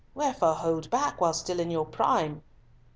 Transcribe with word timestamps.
Wherefore 0.15 0.55
hold 0.55 0.89
back 0.89 1.21
while 1.21 1.31
still 1.31 1.59
in 1.59 1.69
your 1.69 1.85
prime?" 1.85 2.41